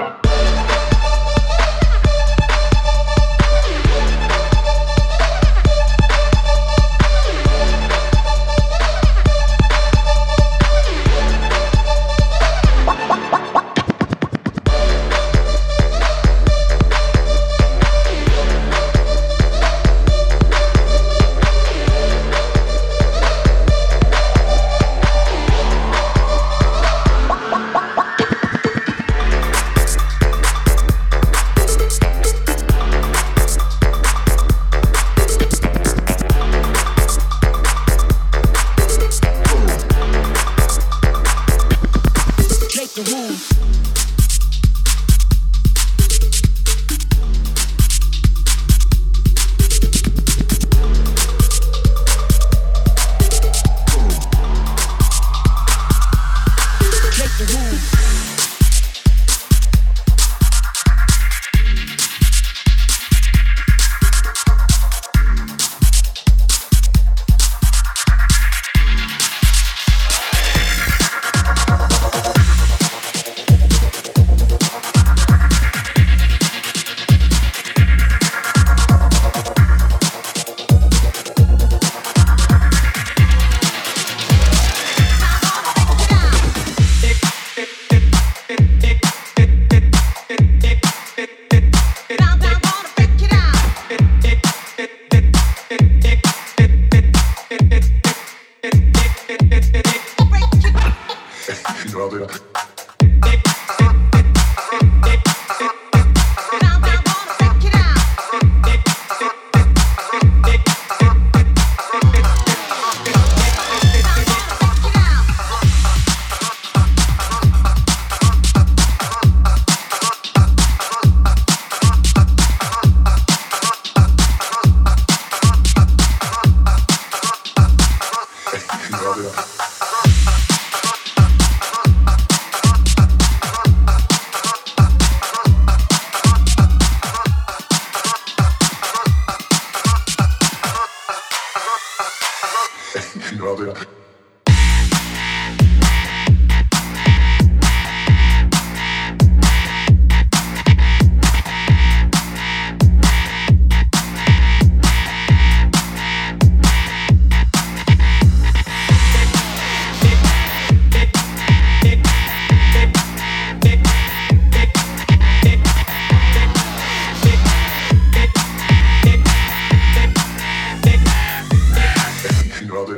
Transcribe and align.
Trump. 0.00 0.79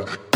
Florida. 0.06 0.31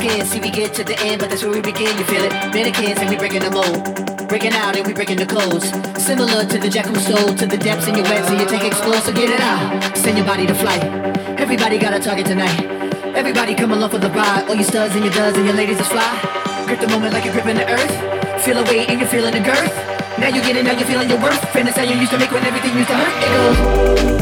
Skin. 0.00 0.24
See, 0.24 0.40
we 0.40 0.50
get 0.50 0.72
to 0.74 0.84
the 0.84 0.96
end, 1.00 1.20
but 1.20 1.28
that's 1.28 1.42
where 1.44 1.52
we 1.52 1.60
begin. 1.60 1.92
You 1.98 2.04
feel 2.04 2.24
it? 2.24 2.32
Mannequins 2.56 2.98
and 3.00 3.08
we 3.10 3.16
breaking 3.16 3.44
the 3.44 3.52
mold. 3.52 3.84
Breaking 4.28 4.52
out 4.52 4.76
and 4.76 4.86
we 4.86 4.92
breaking 4.92 5.18
the 5.18 5.26
codes. 5.26 5.68
Similar 6.00 6.44
to 6.46 6.56
the 6.58 6.68
jack 6.68 6.86
who 6.86 6.96
stole 6.96 7.34
to 7.34 7.46
the 7.46 7.58
depths 7.58 7.86
in 7.88 7.94
your 7.94 8.04
wet, 8.04 8.24
so 8.24 8.32
you 8.32 8.46
take 8.46 8.64
explore, 8.64 9.00
so 9.04 9.12
get 9.12 9.28
it 9.28 9.40
out. 9.40 9.96
Send 9.96 10.16
your 10.16 10.26
body 10.26 10.46
to 10.46 10.54
flight. 10.54 10.82
Everybody 11.38 11.78
got 11.78 11.92
a 11.92 12.00
target 12.00 12.26
tonight. 12.26 12.58
Everybody 13.14 13.54
come 13.54 13.72
along 13.72 13.90
for 13.90 13.98
the 13.98 14.10
ride. 14.10 14.48
All 14.48 14.54
your 14.54 14.64
studs 14.64 14.94
and 14.94 15.04
your 15.04 15.12
duds 15.12 15.36
and 15.36 15.46
your 15.46 15.56
ladies 15.56 15.80
is 15.80 15.88
fly. 15.88 16.10
Grip 16.66 16.80
the 16.80 16.88
moment 16.88 17.12
like 17.12 17.24
you're 17.24 17.34
gripping 17.34 17.56
the 17.56 17.68
earth. 17.68 17.94
Feel 18.44 18.58
a 18.58 18.64
weight 18.64 18.88
and 18.88 19.00
you're 19.00 19.08
feeling 19.08 19.34
the 19.34 19.40
girth. 19.40 19.74
Now 20.18 20.28
you 20.28 20.40
get 20.40 20.56
it, 20.56 20.64
now 20.64 20.72
you're 20.72 20.88
feeling 20.88 21.10
your 21.10 21.20
worth. 21.20 21.40
How 21.40 21.82
you 21.82 21.96
used 21.96 22.12
to 22.12 22.18
make 22.18 22.30
when 22.30 22.44
everything 22.44 22.76
used 22.76 22.88
to 22.88 22.96
hurt. 22.96 23.24
It 23.24 24.08
goes. 24.08 24.19